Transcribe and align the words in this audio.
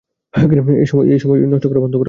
এই 1.13 1.19
সময় 1.21 1.37
নষ্ট 1.51 1.65
করা 1.67 1.79
বন্ধ 1.79 1.93
কর! 1.93 1.99